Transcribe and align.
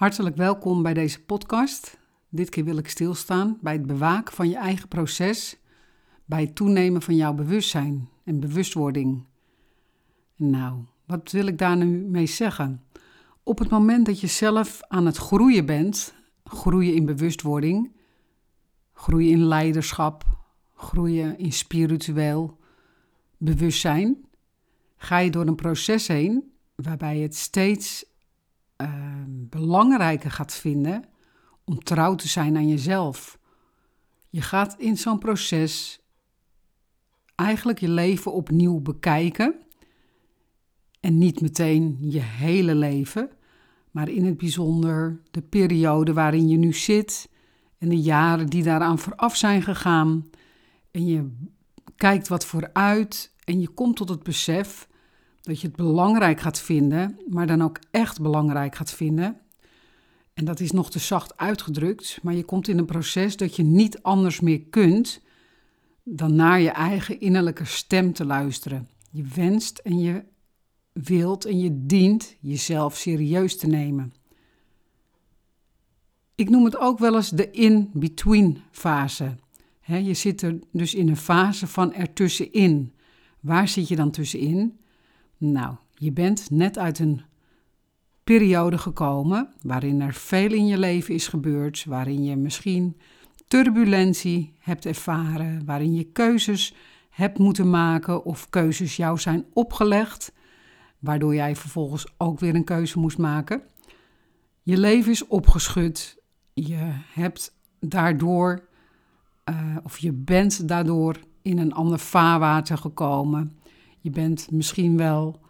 Hartelijk 0.00 0.36
welkom 0.36 0.82
bij 0.82 0.94
deze 0.94 1.24
podcast. 1.24 1.98
Dit 2.28 2.48
keer 2.48 2.64
wil 2.64 2.76
ik 2.76 2.88
stilstaan 2.88 3.58
bij 3.60 3.72
het 3.72 3.86
bewaken 3.86 4.34
van 4.34 4.48
je 4.48 4.56
eigen 4.56 4.88
proces, 4.88 5.58
bij 6.24 6.40
het 6.40 6.54
toenemen 6.54 7.02
van 7.02 7.16
jouw 7.16 7.34
bewustzijn 7.34 8.08
en 8.24 8.40
bewustwording. 8.40 9.26
Nou, 10.36 10.84
wat 11.06 11.30
wil 11.30 11.46
ik 11.46 11.58
daar 11.58 11.76
nu 11.76 11.86
mee 11.86 12.26
zeggen? 12.26 12.82
Op 13.42 13.58
het 13.58 13.68
moment 13.68 14.06
dat 14.06 14.20
je 14.20 14.26
zelf 14.26 14.80
aan 14.88 15.06
het 15.06 15.16
groeien 15.16 15.66
bent, 15.66 16.14
groeien 16.44 16.94
in 16.94 17.06
bewustwording, 17.06 17.92
groeien 18.92 19.30
in 19.30 19.44
leiderschap, 19.44 20.24
groeien 20.74 21.38
in 21.38 21.52
spiritueel 21.52 22.58
bewustzijn, 23.36 24.24
ga 24.96 25.18
je 25.18 25.30
door 25.30 25.46
een 25.46 25.54
proces 25.54 26.06
heen 26.06 26.52
waarbij 26.74 27.18
het 27.18 27.36
steeds 27.36 28.09
uh, 28.80 28.88
belangrijker 29.26 30.30
gaat 30.30 30.54
vinden 30.54 31.04
om 31.64 31.82
trouw 31.82 32.14
te 32.14 32.28
zijn 32.28 32.56
aan 32.56 32.68
jezelf. 32.68 33.38
Je 34.28 34.42
gaat 34.42 34.74
in 34.78 34.96
zo'n 34.96 35.18
proces 35.18 36.00
eigenlijk 37.34 37.80
je 37.80 37.88
leven 37.88 38.32
opnieuw 38.32 38.80
bekijken. 38.80 39.54
En 41.00 41.18
niet 41.18 41.40
meteen 41.40 41.96
je 42.00 42.20
hele 42.20 42.74
leven, 42.74 43.30
maar 43.90 44.08
in 44.08 44.24
het 44.24 44.36
bijzonder 44.36 45.20
de 45.30 45.42
periode 45.42 46.12
waarin 46.12 46.48
je 46.48 46.56
nu 46.56 46.72
zit 46.72 47.28
en 47.78 47.88
de 47.88 48.00
jaren 48.00 48.46
die 48.46 48.62
daaraan 48.62 48.98
vooraf 48.98 49.36
zijn 49.36 49.62
gegaan. 49.62 50.30
En 50.90 51.06
je 51.06 51.30
kijkt 51.96 52.28
wat 52.28 52.44
vooruit 52.44 53.34
en 53.44 53.60
je 53.60 53.68
komt 53.68 53.96
tot 53.96 54.08
het 54.08 54.22
besef 54.22 54.88
dat 55.40 55.60
je 55.60 55.66
het 55.66 55.76
belangrijk 55.76 56.40
gaat 56.40 56.60
vinden, 56.60 57.18
maar 57.28 57.46
dan 57.46 57.62
ook 57.62 57.78
echt 57.90 58.20
belangrijk 58.20 58.74
gaat 58.74 58.92
vinden. 58.92 59.40
En 60.34 60.44
dat 60.44 60.60
is 60.60 60.70
nog 60.70 60.90
te 60.90 60.98
zacht 60.98 61.36
uitgedrukt, 61.36 62.18
maar 62.22 62.34
je 62.34 62.44
komt 62.44 62.68
in 62.68 62.78
een 62.78 62.86
proces 62.86 63.36
dat 63.36 63.56
je 63.56 63.62
niet 63.62 64.02
anders 64.02 64.40
meer 64.40 64.60
kunt 64.60 65.20
dan 66.04 66.34
naar 66.34 66.60
je 66.60 66.70
eigen 66.70 67.20
innerlijke 67.20 67.64
stem 67.64 68.12
te 68.12 68.24
luisteren. 68.24 68.88
Je 69.10 69.24
wenst 69.34 69.78
en 69.78 69.98
je 69.98 70.22
wilt 70.92 71.44
en 71.44 71.58
je 71.58 71.86
dient 71.86 72.36
jezelf 72.40 72.96
serieus 72.96 73.56
te 73.56 73.66
nemen. 73.66 74.12
Ik 76.34 76.50
noem 76.50 76.64
het 76.64 76.78
ook 76.78 76.98
wel 76.98 77.16
eens 77.16 77.30
de 77.30 77.50
in-between 77.50 78.58
fase. 78.70 79.36
je 79.86 80.14
zit 80.14 80.42
er 80.42 80.58
dus 80.72 80.94
in 80.94 81.08
een 81.08 81.16
fase 81.16 81.66
van 81.66 81.94
ertussenin. 81.94 82.92
Waar 83.40 83.68
zit 83.68 83.88
je 83.88 83.96
dan 83.96 84.10
tussenin? 84.10 84.78
Nou, 85.40 85.74
je 85.94 86.12
bent 86.12 86.50
net 86.50 86.78
uit 86.78 86.98
een 86.98 87.22
periode 88.24 88.78
gekomen 88.78 89.48
waarin 89.62 90.00
er 90.00 90.14
veel 90.14 90.52
in 90.52 90.66
je 90.66 90.78
leven 90.78 91.14
is 91.14 91.28
gebeurd, 91.28 91.84
waarin 91.84 92.24
je 92.24 92.36
misschien 92.36 92.96
turbulentie 93.46 94.54
hebt 94.58 94.86
ervaren, 94.86 95.64
waarin 95.64 95.94
je 95.94 96.04
keuzes 96.04 96.74
hebt 97.10 97.38
moeten 97.38 97.70
maken 97.70 98.24
of 98.24 98.48
keuzes 98.48 98.96
jou 98.96 99.18
zijn 99.18 99.44
opgelegd, 99.52 100.32
waardoor 100.98 101.34
jij 101.34 101.56
vervolgens 101.56 102.06
ook 102.16 102.40
weer 102.40 102.54
een 102.54 102.64
keuze 102.64 102.98
moest 102.98 103.18
maken. 103.18 103.62
Je 104.62 104.78
leven 104.78 105.12
is 105.12 105.26
opgeschud, 105.26 106.22
je 106.52 106.90
hebt 107.12 107.56
daardoor, 107.78 108.68
uh, 109.44 109.76
of 109.82 109.98
je 109.98 110.12
bent 110.12 110.68
daardoor 110.68 111.16
in 111.42 111.58
een 111.58 111.72
ander 111.72 111.98
vaarwater 111.98 112.78
gekomen. 112.78 113.59
Je 114.00 114.10
bent 114.10 114.50
misschien 114.50 114.96
wel, 114.96 115.40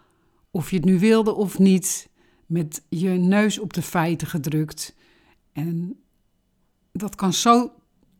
of 0.50 0.70
je 0.70 0.76
het 0.76 0.84
nu 0.84 0.98
wilde 0.98 1.34
of 1.34 1.58
niet, 1.58 2.08
met 2.46 2.82
je 2.88 3.08
neus 3.08 3.58
op 3.58 3.72
de 3.72 3.82
feiten 3.82 4.26
gedrukt. 4.26 4.94
En 5.52 6.00
dat 6.92 7.14
kan 7.14 7.32
zo 7.32 7.72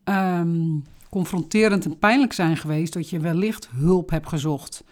ehm, 0.05 0.79
confronterend 1.11 1.85
en 1.85 1.99
pijnlijk 1.99 2.33
zijn 2.33 2.57
geweest 2.57 2.93
dat 2.93 3.11
je 3.11 3.21
wellicht 3.21 3.69
hulp 3.71 4.11
hebt 4.11 4.29
gezocht. 4.29 4.85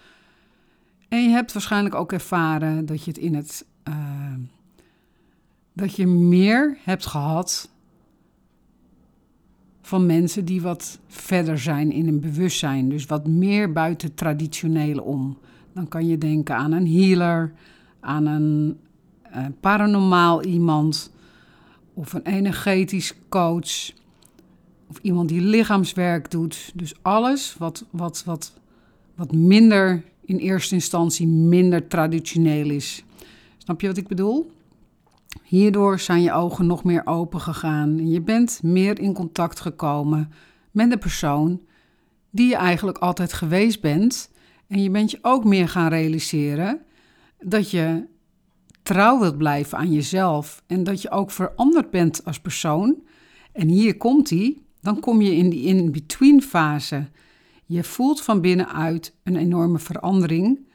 En 1.09 1.23
je 1.23 1.29
hebt 1.29 1.53
waarschijnlijk 1.53 1.95
ook 1.95 2.13
ervaren 2.13 2.87
dat 2.87 3.05
je 3.05 3.11
het 3.11 3.21
in 3.21 3.35
het. 3.35 3.67
Uh, 3.89 4.35
dat 5.73 5.97
je 5.97 6.07
meer 6.07 6.79
hebt 6.85 7.07
gehad 7.07 7.71
van 9.89 10.07
mensen 10.07 10.45
die 10.45 10.63
wat 10.63 10.99
verder 11.07 11.59
zijn 11.59 11.93
in 11.93 12.05
hun 12.05 12.21
bewustzijn. 12.21 12.89
Dus 12.89 13.07
wat 13.07 13.27
meer 13.27 13.73
buiten 13.73 14.09
het 14.09 14.17
traditionele 14.17 15.03
om. 15.03 15.39
Dan 15.73 15.89
kan 15.89 16.07
je 16.07 16.19
denken 16.19 16.57
aan 16.57 16.73
een 16.73 16.89
healer, 16.89 17.53
aan 18.01 18.27
een 18.27 18.79
uh, 19.37 19.47
paranormaal 19.61 20.45
iemand 20.45 21.13
of 21.95 22.13
een 22.13 22.27
energetisch 22.27 23.15
coach 23.29 23.93
of 24.89 24.99
iemand 25.03 25.29
die 25.29 25.41
lichaamswerk 25.41 26.31
doet. 26.31 26.73
Dus 26.75 26.95
alles 27.03 27.57
wat, 27.59 27.85
wat, 27.91 28.23
wat, 28.25 28.53
wat 29.15 29.33
minder 29.33 30.05
in 30.25 30.37
eerste 30.37 30.75
instantie 30.75 31.27
minder 31.27 31.87
traditioneel 31.87 32.71
is. 32.71 33.05
Snap 33.59 33.81
je 33.81 33.87
wat 33.87 33.97
ik 33.97 34.09
bedoel? 34.09 34.51
Hierdoor 35.49 35.99
zijn 35.99 36.23
je 36.23 36.33
ogen 36.33 36.67
nog 36.67 36.85
meer 36.85 37.07
open 37.07 37.41
gegaan 37.41 38.09
je 38.09 38.23
bent 38.23 38.61
meer 38.63 39.01
in 39.01 39.13
contact 39.13 39.61
gekomen 39.61 40.33
met 40.71 40.91
de 40.91 40.99
persoon 40.99 41.61
die 42.31 42.49
je 42.49 42.57
eigenlijk 42.57 42.99
altijd 42.99 43.33
geweest 43.33 43.81
bent. 43.81 44.31
En 44.67 44.83
je 44.83 44.91
bent 44.91 45.11
je 45.11 45.19
ook 45.23 45.45
meer 45.45 45.69
gaan 45.69 45.89
realiseren 45.89 46.81
dat 47.39 47.71
je 47.71 48.07
trouw 48.83 49.19
wilt 49.19 49.39
blijven 49.39 49.79
aan 49.79 49.93
jezelf 49.93 50.63
en 50.67 50.85
dat 50.85 51.03
je 51.03 51.11
ook 51.11 51.31
veranderd 51.31 51.91
bent 51.91 52.25
als 52.25 52.41
persoon. 52.41 52.97
En 53.53 53.69
hier 53.69 53.97
komt 53.97 54.31
hij, 54.31 54.59
dan 54.81 55.01
kom 55.01 55.21
je 55.21 55.35
in 55.35 55.51
die 55.51 55.65
in-between 55.65 56.43
fase. 56.43 57.09
Je 57.65 57.85
voelt 57.85 58.21
van 58.21 58.41
binnenuit 58.41 59.15
een 59.23 59.37
enorme 59.37 59.79
verandering. 59.79 60.68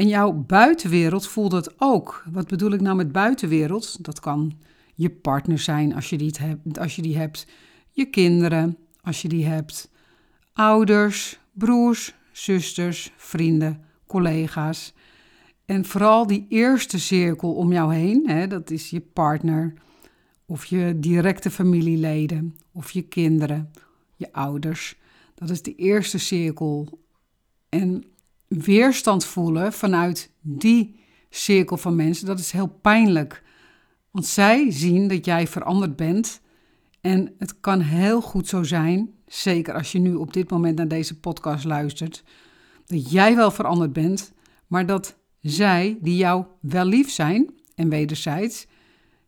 En 0.00 0.08
jouw 0.08 0.32
buitenwereld 0.32 1.26
voelt 1.28 1.52
het 1.52 1.74
ook. 1.78 2.24
Wat 2.32 2.48
bedoel 2.48 2.70
ik 2.70 2.80
nou 2.80 2.96
met 2.96 3.12
buitenwereld? 3.12 4.04
Dat 4.04 4.20
kan 4.20 4.52
je 4.94 5.10
partner 5.10 5.58
zijn 5.58 5.94
als 5.94 6.10
je 6.10 6.16
die, 6.16 6.34
hebt, 6.38 6.78
als 6.78 6.96
je 6.96 7.02
die 7.02 7.16
hebt, 7.16 7.46
je 7.90 8.04
kinderen 8.04 8.76
als 9.00 9.22
je 9.22 9.28
die 9.28 9.46
hebt, 9.46 9.90
ouders, 10.52 11.38
broers, 11.52 12.14
zusters, 12.32 13.12
vrienden, 13.16 13.84
collega's. 14.06 14.94
En 15.64 15.84
vooral 15.84 16.26
die 16.26 16.46
eerste 16.48 16.98
cirkel 16.98 17.54
om 17.54 17.72
jou 17.72 17.94
heen, 17.94 18.28
hè, 18.28 18.46
dat 18.46 18.70
is 18.70 18.90
je 18.90 19.00
partner 19.00 19.74
of 20.46 20.64
je 20.64 20.96
directe 20.96 21.50
familieleden 21.50 22.56
of 22.72 22.90
je 22.90 23.02
kinderen, 23.02 23.70
je 24.16 24.32
ouders. 24.32 24.96
Dat 25.34 25.50
is 25.50 25.62
de 25.62 25.74
eerste 25.74 26.18
cirkel. 26.18 26.98
En 27.68 28.04
weerstand 28.58 29.24
voelen 29.24 29.72
vanuit 29.72 30.30
die 30.40 31.00
cirkel 31.30 31.76
van 31.76 31.96
mensen, 31.96 32.26
dat 32.26 32.38
is 32.38 32.52
heel 32.52 32.78
pijnlijk. 32.80 33.42
Want 34.10 34.26
zij 34.26 34.70
zien 34.70 35.08
dat 35.08 35.24
jij 35.24 35.46
veranderd 35.46 35.96
bent. 35.96 36.40
En 37.00 37.34
het 37.38 37.60
kan 37.60 37.80
heel 37.80 38.20
goed 38.20 38.48
zo 38.48 38.62
zijn, 38.62 39.10
zeker 39.26 39.74
als 39.74 39.92
je 39.92 39.98
nu 39.98 40.14
op 40.14 40.32
dit 40.32 40.50
moment 40.50 40.76
naar 40.76 40.88
deze 40.88 41.20
podcast 41.20 41.64
luistert, 41.64 42.24
dat 42.86 43.10
jij 43.10 43.36
wel 43.36 43.50
veranderd 43.50 43.92
bent, 43.92 44.32
maar 44.66 44.86
dat 44.86 45.16
zij, 45.40 45.98
die 46.00 46.16
jou 46.16 46.44
wel 46.60 46.84
lief 46.84 47.10
zijn 47.10 47.54
en 47.74 47.88
wederzijds, 47.88 48.66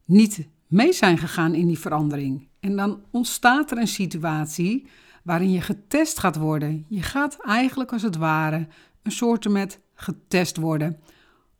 niet 0.04 0.48
mee 0.66 0.92
zijn 0.92 1.18
gegaan 1.18 1.54
in 1.54 1.66
die 1.66 1.78
verandering. 1.78 2.48
En 2.60 2.76
dan 2.76 3.00
ontstaat 3.10 3.70
er 3.70 3.78
een 3.78 3.88
situatie 3.88 4.86
waarin 5.22 5.50
je 5.50 5.60
getest 5.60 6.18
gaat 6.18 6.36
worden. 6.36 6.84
Je 6.88 7.02
gaat 7.02 7.36
eigenlijk 7.40 7.92
als 7.92 8.02
het 8.02 8.16
ware 8.16 8.66
een 9.02 9.12
soort 9.12 9.48
met 9.48 9.80
getest 9.94 10.56
worden 10.56 11.00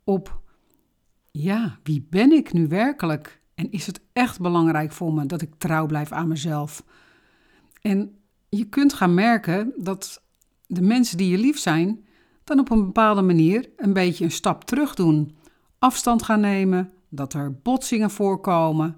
op, 0.05 0.41
ja, 1.31 1.79
wie 1.83 2.07
ben 2.11 2.33
ik 2.33 2.53
nu 2.53 2.69
werkelijk? 2.69 3.41
En 3.55 3.71
is 3.71 3.87
het 3.87 4.01
echt 4.13 4.41
belangrijk 4.41 4.93
voor 4.93 5.13
me 5.13 5.27
dat 5.27 5.43
ik 5.43 5.55
trouw 5.59 5.87
blijf 5.87 6.13
aan 6.13 6.29
mezelf? 6.29 6.85
En 7.81 8.17
je 8.49 8.65
kunt 8.65 8.93
gaan 8.93 9.15
merken 9.15 9.73
dat 9.77 10.23
de 10.67 10.83
mensen 10.83 11.17
die 11.17 11.31
je 11.31 11.39
lief 11.39 11.59
zijn, 11.59 12.05
dan 12.45 12.59
op 12.59 12.71
een 12.71 12.85
bepaalde 12.85 13.23
manier 13.23 13.71
een 13.77 13.93
beetje 13.93 14.25
een 14.25 14.31
stap 14.31 14.65
terug 14.65 14.95
doen. 14.95 15.37
Afstand 15.79 16.23
gaan 16.23 16.41
nemen, 16.41 16.93
dat 17.09 17.35
er 17.35 17.61
botsingen 17.63 18.11
voorkomen. 18.11 18.97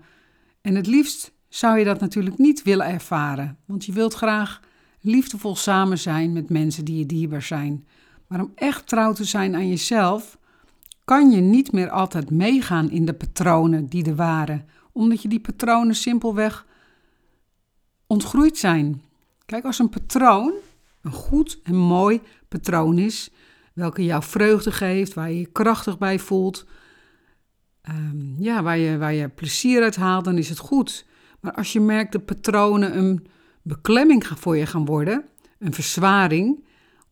En 0.61 0.75
het 0.75 0.87
liefst 0.87 1.33
zou 1.49 1.79
je 1.79 1.85
dat 1.85 2.01
natuurlijk 2.01 2.39
niet 2.39 2.63
willen 2.63 2.87
ervaren, 2.87 3.59
want 3.65 3.85
je 3.85 3.93
wilt 3.93 4.15
graag 4.15 4.61
liefdevol 5.01 5.57
samen 5.57 5.99
zijn 5.99 6.33
met 6.33 6.51
mensen 6.51 6.85
die 6.85 6.99
je 6.99 7.07
dierbaar 7.07 7.43
zijn. 7.43 7.87
Maar 8.27 8.41
om 8.41 8.53
echt 8.55 8.87
trouw 8.87 9.13
te 9.13 9.25
zijn 9.25 9.55
aan 9.55 9.69
jezelf, 9.69 10.39
kan 11.05 11.31
je 11.31 11.41
niet 11.41 11.73
meer 11.73 11.91
altijd 11.91 12.31
meegaan 12.31 12.91
in 12.91 13.05
de 13.05 13.13
patronen 13.15 13.87
die 13.87 14.05
er 14.05 14.15
waren, 14.15 14.69
omdat 14.93 15.23
je 15.23 15.29
die 15.29 15.41
patronen 15.41 15.95
simpelweg 15.95 16.67
ontgroeid 18.07 18.59
zijn. 18.59 19.03
Kijk, 19.47 19.65
als 19.65 19.79
een 19.79 19.89
patroon 19.89 20.53
een 21.05 21.13
goed 21.13 21.61
en 21.63 21.77
mooi 21.77 22.21
patroon 22.49 22.99
is, 22.99 23.31
welke 23.73 24.05
jou 24.05 24.23
vreugde 24.23 24.73
geeft, 24.73 25.15
waar 25.15 25.31
je 25.31 25.39
je 25.39 25.47
krachtig 25.47 25.99
bij 25.99 26.19
voelt, 26.19 26.67
ehm, 27.83 28.43
ja, 28.43 28.63
waar, 28.63 28.79
je, 28.79 28.99
waar 28.99 29.15
je 29.15 29.29
plezier 29.29 29.83
uit 29.83 29.97
haalt, 29.97 30.25
dan 30.25 30.39
is 30.39 30.49
het 30.49 30.59
goed. 30.59 31.07
Maar 31.41 31.53
als 31.53 31.73
je 31.73 31.81
merkt 31.81 32.13
dat 32.13 32.25
patronen 32.25 32.99
een 32.99 33.27
beklemming 33.63 34.27
voor 34.27 34.57
je 34.57 34.67
gaan 34.67 34.85
worden, 34.85 35.25
een 35.59 35.75
verzwaring, 35.75 36.65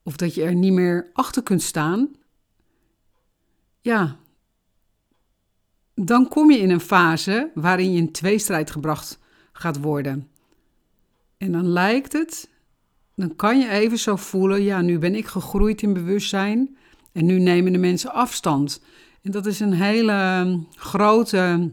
of 0.02 0.16
dat 0.16 0.34
je 0.34 0.42
er 0.42 0.54
niet 0.54 0.72
meer 0.72 1.10
achter 1.12 1.42
kunt 1.42 1.62
staan, 1.62 2.10
ja, 3.80 4.16
dan 5.94 6.28
kom 6.28 6.50
je 6.50 6.58
in 6.58 6.70
een 6.70 6.80
fase 6.80 7.50
waarin 7.54 7.92
je 7.92 7.98
in 7.98 8.12
tweestrijd 8.12 8.70
gebracht 8.70 9.18
gaat 9.52 9.80
worden. 9.80 10.28
En 11.36 11.52
dan 11.52 11.66
lijkt 11.66 12.12
het, 12.12 12.50
dan 13.14 13.36
kan 13.36 13.58
je 13.58 13.68
even 13.68 13.98
zo 13.98 14.16
voelen, 14.16 14.62
ja, 14.62 14.80
nu 14.80 14.98
ben 14.98 15.14
ik 15.14 15.26
gegroeid 15.26 15.82
in 15.82 15.92
bewustzijn 15.92 16.76
en 17.12 17.24
nu 17.24 17.38
nemen 17.38 17.72
de 17.72 17.78
mensen 17.78 18.12
afstand. 18.12 18.82
En 19.22 19.30
dat 19.30 19.46
is 19.46 19.60
een 19.60 19.72
hele 19.72 20.12
ehm, 20.12 20.58
grote, 20.76 21.72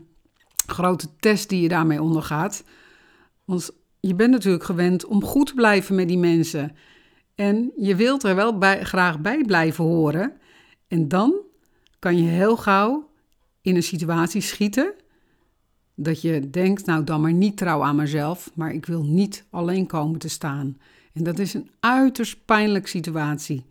grote 0.65 1.07
test 1.19 1.49
die 1.49 1.61
je 1.61 1.67
daarmee 1.67 2.01
ondergaat. 2.01 2.63
Want 3.45 3.69
je 3.99 4.15
bent 4.15 4.31
natuurlijk 4.31 4.63
gewend 4.63 5.05
om 5.05 5.23
goed 5.23 5.47
te 5.47 5.53
blijven 5.53 5.95
met 5.95 6.07
die 6.07 6.17
mensen. 6.17 6.75
En 7.39 7.71
je 7.77 7.95
wilt 7.95 8.23
er 8.23 8.35
wel 8.35 8.57
bij, 8.57 8.83
graag 8.83 9.19
bij 9.19 9.43
blijven 9.43 9.83
horen. 9.83 10.33
En 10.87 11.07
dan 11.07 11.33
kan 11.99 12.17
je 12.17 12.29
heel 12.29 12.57
gauw 12.57 13.09
in 13.61 13.75
een 13.75 13.83
situatie 13.83 14.41
schieten 14.41 14.93
dat 15.95 16.21
je 16.21 16.49
denkt, 16.49 16.85
nou 16.85 17.03
dan 17.03 17.21
maar 17.21 17.33
niet 17.33 17.57
trouw 17.57 17.83
aan 17.83 17.95
mezelf, 17.95 18.51
maar 18.55 18.73
ik 18.73 18.85
wil 18.85 19.03
niet 19.03 19.45
alleen 19.49 19.87
komen 19.87 20.19
te 20.19 20.29
staan. 20.29 20.77
En 21.13 21.23
dat 21.23 21.39
is 21.39 21.53
een 21.53 21.69
uiterst 21.79 22.45
pijnlijke 22.45 22.89
situatie. 22.89 23.65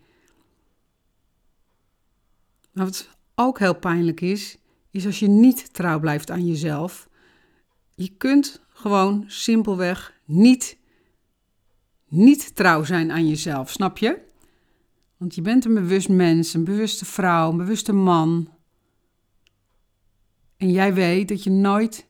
Maar 2.72 2.84
wat 2.84 3.08
ook 3.34 3.58
heel 3.58 3.78
pijnlijk 3.78 4.20
is, 4.20 4.58
is 4.90 5.06
als 5.06 5.18
je 5.18 5.28
niet 5.28 5.74
trouw 5.74 6.00
blijft 6.00 6.30
aan 6.30 6.46
jezelf. 6.46 7.08
Je 7.94 8.08
kunt 8.08 8.60
gewoon 8.68 9.24
simpelweg 9.26 10.20
niet, 10.24 10.78
niet 12.08 12.54
trouw 12.54 12.84
zijn 12.84 13.10
aan 13.10 13.28
jezelf, 13.28 13.70
snap 13.70 13.98
je? 13.98 14.18
Want 15.16 15.34
je 15.34 15.42
bent 15.42 15.64
een 15.64 15.74
bewust 15.74 16.08
mens, 16.08 16.54
een 16.54 16.64
bewuste 16.64 17.04
vrouw, 17.04 17.50
een 17.50 17.56
bewuste 17.56 17.92
man. 17.92 18.48
En 20.56 20.70
jij 20.70 20.94
weet 20.94 21.28
dat 21.28 21.42
je 21.42 21.50
nooit 21.50 22.06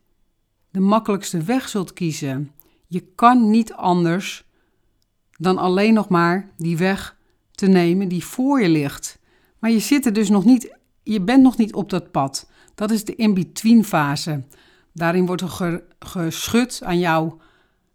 de 0.70 0.80
makkelijkste 0.80 1.42
weg 1.42 1.68
zult 1.68 1.92
kiezen. 1.92 2.52
Je 2.86 3.00
kan 3.14 3.50
niet 3.50 3.72
anders 3.72 4.44
dan 5.38 5.58
alleen 5.58 5.94
nog 5.94 6.08
maar 6.08 6.50
die 6.56 6.76
weg 6.76 7.16
te 7.50 7.66
nemen 7.66 8.08
die 8.08 8.24
voor 8.24 8.62
je 8.62 8.68
ligt. 8.68 9.18
Maar 9.58 9.70
je 9.70 9.78
zit 9.78 10.06
er 10.06 10.12
dus 10.12 10.28
nog 10.28 10.44
niet, 10.44 10.76
je 11.02 11.20
bent 11.20 11.42
nog 11.42 11.56
niet 11.56 11.74
op 11.74 11.90
dat 11.90 12.10
pad. 12.10 12.50
Dat 12.74 12.90
is 12.90 13.04
de 13.04 13.14
in-between 13.14 13.84
fase. 13.84 14.42
Daarin 14.92 15.26
wordt 15.26 15.42
er 15.42 15.82
geschud 15.98 16.80
aan 16.84 16.98
jouw, 16.98 17.40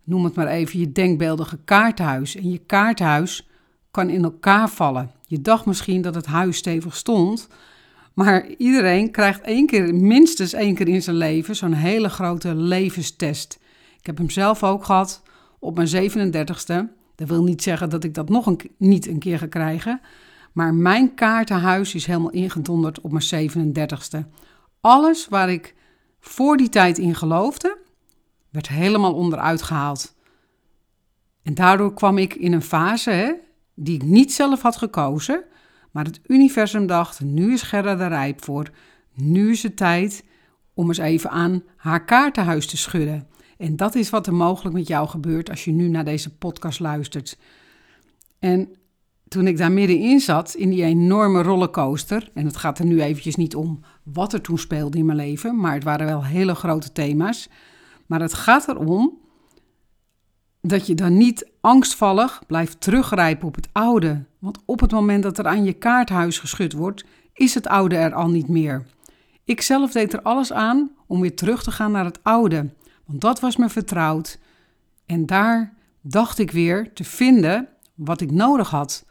noem 0.03 0.23
het 0.23 0.35
maar 0.35 0.47
even, 0.47 0.79
je 0.79 0.91
denkbeeldige 0.91 1.59
kaartenhuis. 1.65 2.35
En 2.35 2.51
je 2.51 2.57
kaartenhuis 2.57 3.47
kan 3.91 4.09
in 4.09 4.23
elkaar 4.23 4.69
vallen. 4.69 5.11
Je 5.27 5.41
dacht 5.41 5.65
misschien 5.65 6.01
dat 6.01 6.15
het 6.15 6.25
huis 6.25 6.57
stevig 6.57 6.95
stond, 6.95 7.47
maar 8.13 8.47
iedereen 8.57 9.11
krijgt 9.11 9.41
één 9.41 9.65
keer, 9.65 9.95
minstens 9.95 10.53
één 10.53 10.75
keer 10.75 10.87
in 10.87 11.01
zijn 11.01 11.15
leven, 11.15 11.55
zo'n 11.55 11.73
hele 11.73 12.09
grote 12.09 12.55
levenstest. 12.55 13.59
Ik 13.99 14.05
heb 14.05 14.17
hem 14.17 14.29
zelf 14.29 14.63
ook 14.63 14.83
gehad 14.83 15.21
op 15.59 15.75
mijn 15.75 16.11
37ste. 16.11 17.01
Dat 17.15 17.27
wil 17.27 17.43
niet 17.43 17.63
zeggen 17.63 17.89
dat 17.89 18.03
ik 18.03 18.13
dat 18.13 18.29
nog 18.29 18.45
een, 18.45 18.59
niet 18.77 19.07
een 19.07 19.19
keer 19.19 19.37
ga 19.37 19.47
krijgen. 19.47 20.01
Maar 20.51 20.73
mijn 20.73 21.13
kaartenhuis 21.13 21.95
is 21.95 22.05
helemaal 22.05 22.31
ingedonderd 22.31 23.01
op 23.01 23.11
mijn 23.11 23.49
37ste. 23.49 24.19
Alles 24.81 25.27
waar 25.27 25.51
ik 25.51 25.75
voor 26.19 26.57
die 26.57 26.69
tijd 26.69 26.97
in 26.97 27.15
geloofde, 27.15 27.77
werd 28.53 28.67
helemaal 28.67 29.13
onderuit 29.13 29.61
gehaald. 29.61 30.15
En 31.41 31.53
daardoor 31.53 31.93
kwam 31.93 32.17
ik 32.17 32.35
in 32.35 32.53
een 32.53 32.61
fase 32.61 33.09
hè, 33.09 33.33
die 33.73 33.95
ik 33.95 34.03
niet 34.03 34.33
zelf 34.33 34.61
had 34.61 34.75
gekozen, 34.75 35.43
maar 35.91 36.05
het 36.05 36.19
universum 36.27 36.87
dacht: 36.87 37.21
nu 37.21 37.53
is 37.53 37.61
Gerda 37.61 37.99
er 37.99 38.09
rijp 38.09 38.43
voor. 38.43 38.69
Nu 39.13 39.51
is 39.51 39.63
het 39.63 39.77
tijd 39.77 40.23
om 40.73 40.87
eens 40.87 40.97
even 40.97 41.29
aan 41.29 41.63
haar 41.75 42.05
kaartenhuis 42.05 42.67
te 42.67 42.77
schudden. 42.77 43.27
En 43.57 43.75
dat 43.75 43.95
is 43.95 44.09
wat 44.09 44.27
er 44.27 44.33
mogelijk 44.33 44.75
met 44.75 44.87
jou 44.87 45.07
gebeurt 45.07 45.49
als 45.49 45.65
je 45.65 45.71
nu 45.71 45.87
naar 45.87 46.05
deze 46.05 46.35
podcast 46.35 46.79
luistert. 46.79 47.37
En 48.39 48.69
toen 49.27 49.47
ik 49.47 49.57
daar 49.57 49.71
middenin 49.71 50.19
zat, 50.19 50.53
in 50.53 50.69
die 50.69 50.83
enorme 50.83 51.41
rollercoaster, 51.41 52.31
en 52.33 52.45
het 52.45 52.57
gaat 52.57 52.79
er 52.79 52.85
nu 52.85 53.01
eventjes 53.01 53.35
niet 53.35 53.55
om 53.55 53.79
wat 54.03 54.33
er 54.33 54.41
toen 54.41 54.57
speelde 54.57 54.97
in 54.97 55.05
mijn 55.05 55.17
leven, 55.17 55.59
maar 55.59 55.73
het 55.73 55.83
waren 55.83 56.05
wel 56.05 56.23
hele 56.23 56.55
grote 56.55 56.91
thema's. 56.91 57.49
Maar 58.13 58.21
het 58.21 58.33
gaat 58.33 58.67
erom 58.67 59.17
dat 60.61 60.87
je 60.87 60.95
dan 60.95 61.17
niet 61.17 61.51
angstvallig 61.61 62.41
blijft 62.47 62.81
teruggrijpen 62.81 63.47
op 63.47 63.55
het 63.55 63.69
oude. 63.71 64.23
Want 64.39 64.59
op 64.65 64.79
het 64.79 64.91
moment 64.91 65.23
dat 65.23 65.37
er 65.37 65.47
aan 65.47 65.63
je 65.63 65.73
kaarthuis 65.73 66.39
geschud 66.39 66.73
wordt, 66.73 67.05
is 67.33 67.53
het 67.53 67.67
oude 67.67 67.95
er 67.95 68.13
al 68.13 68.29
niet 68.29 68.47
meer. 68.47 68.85
Ik 69.43 69.61
zelf 69.61 69.91
deed 69.91 70.13
er 70.13 70.21
alles 70.21 70.51
aan 70.51 70.91
om 71.07 71.21
weer 71.21 71.35
terug 71.35 71.63
te 71.63 71.71
gaan 71.71 71.91
naar 71.91 72.05
het 72.05 72.23
oude, 72.23 72.69
want 73.05 73.21
dat 73.21 73.39
was 73.39 73.57
me 73.57 73.69
vertrouwd. 73.69 74.39
En 75.05 75.25
daar 75.25 75.73
dacht 76.01 76.39
ik 76.39 76.51
weer 76.51 76.93
te 76.93 77.03
vinden 77.03 77.67
wat 77.95 78.21
ik 78.21 78.31
nodig 78.31 78.69
had. 78.69 79.05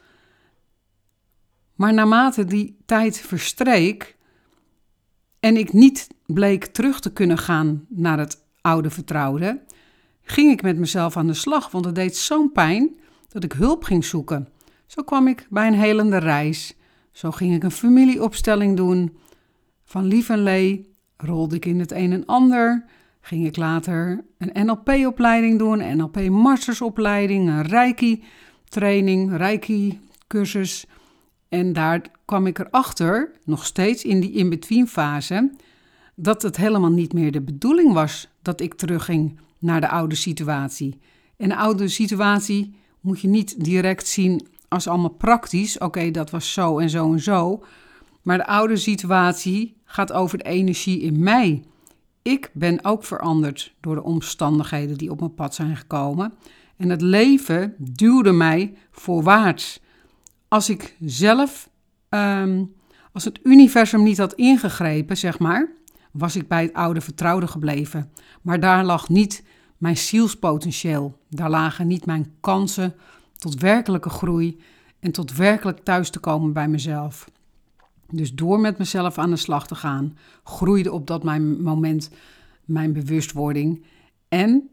Maar 1.75 1.94
naarmate 1.94 2.44
die 2.44 2.76
tijd 2.87 3.19
verstreek 3.19 4.16
en 5.40 5.56
ik 5.56 5.72
niet 5.72 6.08
bleek 6.26 6.66
terug 6.66 7.00
te 7.00 7.12
kunnen 7.12 7.38
gaan 7.38 7.87
naar 7.88 8.19
het 8.19 8.42
oude 8.62 8.91
vertrouwde, 8.91 9.61
ging 10.23 10.50
ik 10.50 10.62
met 10.62 10.79
mezelf 10.79 11.17
aan 11.17 11.26
de 11.26 11.35
slag, 11.35 11.70
want 11.70 11.85
het 11.85 11.94
deed 11.94 12.17
zo'n 12.17 12.53
pijn 12.53 12.97
dat 13.29 13.44
ik 13.44 13.53
hulp 13.53 13.85
ging 13.85 14.05
zoeken. 14.05 14.49
Zo 14.87 15.03
kwam 15.03 15.26
ik 15.26 15.47
bij 15.50 15.67
een 15.67 15.75
helende 15.75 16.17
reis. 16.17 16.76
Zo 17.12 17.31
ging 17.31 17.55
ik 17.55 17.62
een 17.62 17.70
familieopstelling 17.70 18.76
doen. 18.76 19.17
Van 19.85 20.05
lief 20.05 20.29
en 20.29 20.43
lee 20.43 20.91
rolde 21.17 21.56
ik 21.56 21.64
in 21.64 21.81
het 21.81 21.93
een 21.93 22.12
en 22.12 22.26
ander. 22.26 22.85
Ging 23.20 23.47
ik 23.47 23.56
later 23.56 24.25
een 24.38 24.67
NLP-opleiding 24.67 25.59
doen, 25.59 25.81
een 25.81 25.97
NLP-mastersopleiding, 25.97 27.49
een 27.49 27.62
Reiki-training, 27.62 29.37
Reiki-cursus. 29.37 30.87
En 31.49 31.73
daar 31.73 32.03
kwam 32.25 32.47
ik 32.47 32.59
erachter, 32.59 33.32
nog 33.44 33.64
steeds 33.64 34.05
in 34.05 34.20
die 34.20 34.32
in-between 34.32 34.88
fase, 34.88 35.50
dat 36.14 36.43
het 36.43 36.56
helemaal 36.56 36.91
niet 36.91 37.12
meer 37.12 37.33
de 37.33 37.40
bedoeling 37.40 37.92
was 37.92 38.28
dat 38.42 38.61
ik 38.61 38.75
terugging 38.75 39.38
naar 39.58 39.80
de 39.80 39.88
oude 39.88 40.14
situatie. 40.14 40.99
En 41.37 41.49
de 41.49 41.56
oude 41.56 41.88
situatie 41.88 42.75
moet 43.00 43.20
je 43.20 43.28
niet 43.28 43.64
direct 43.64 44.06
zien 44.06 44.46
als 44.68 44.88
allemaal 44.88 45.11
praktisch. 45.11 45.78
Oké, 45.78 46.11
dat 46.11 46.30
was 46.30 46.52
zo 46.52 46.78
en 46.78 46.90
zo 46.90 47.12
en 47.12 47.20
zo. 47.20 47.64
Maar 48.22 48.38
de 48.38 48.46
oude 48.46 48.76
situatie 48.76 49.76
gaat 49.84 50.12
over 50.12 50.38
de 50.38 50.44
energie 50.44 51.00
in 51.00 51.22
mij. 51.22 51.62
Ik 52.22 52.50
ben 52.52 52.84
ook 52.84 53.04
veranderd 53.04 53.75
door 53.80 53.94
de 53.94 54.02
omstandigheden 54.02 54.96
die 54.96 55.11
op 55.11 55.20
mijn 55.20 55.34
pad 55.34 55.54
zijn 55.54 55.76
gekomen. 55.76 56.32
En 56.76 56.90
het 56.90 57.00
leven 57.00 57.75
duwde 57.78 58.32
mij 58.32 58.75
voorwaarts. 58.90 59.80
Als 60.49 60.68
ik 60.68 60.96
zelf, 61.00 61.68
ehm, 62.08 62.64
als 63.12 63.25
het 63.25 63.40
universum 63.42 64.02
niet 64.02 64.18
had 64.18 64.34
ingegrepen, 64.34 65.16
zeg 65.16 65.38
maar, 65.38 65.72
was 66.12 66.37
ik 66.37 66.49
bij 66.49 66.62
het 66.62 66.73
oude 66.73 67.00
vertrouwde 67.00 67.47
gebleven. 67.47 68.12
Maar 68.42 68.61
daar 68.61 68.85
lag 68.85 69.09
niet 69.09 69.45
mijn 69.78 69.97
zielspotentieel. 69.97 71.19
Daar 71.28 71.50
lagen 71.50 71.87
niet 71.87 72.07
mijn 72.07 72.35
kansen 72.40 72.95
tot 73.37 73.61
werkelijke 73.61 74.11
groei 74.11 74.61
en 75.00 75.12
tot 75.12 75.33
werkelijk 75.33 75.78
thuis 75.78 76.11
te 76.11 76.19
komen 76.19 76.52
bij 76.52 76.69
mezelf. 76.69 77.31
Dus 78.11 78.35
door 78.35 78.61
met 78.61 78.78
mezelf 78.78 79.19
aan 79.19 79.31
de 79.31 79.37
slag 79.37 79.66
te 79.66 79.75
gaan, 79.75 80.16
groeide 80.45 80.92
op 80.92 81.07
dat 81.07 81.23
moment 81.59 82.11
mijn 82.64 82.92
bewustwording 82.92 83.85
en 84.28 84.71